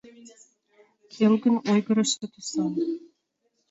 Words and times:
Келгын 1.13 1.55
ойгырышо 1.71 2.25
тӱсан. 2.33 2.73